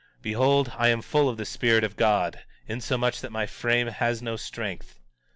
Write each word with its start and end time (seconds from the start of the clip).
Behold, 0.23 0.71
I 0.79 0.87
am 0.87 1.03
full 1.03 1.29
of 1.29 1.37
the 1.37 1.45
Spirit 1.45 1.83
of 1.83 1.95
God, 1.95 2.39
insomuch 2.65 3.21
that 3.21 3.31
my 3.31 3.45
frame 3.45 3.85
has 3.85 4.19
no 4.19 4.35
strength. 4.35 4.97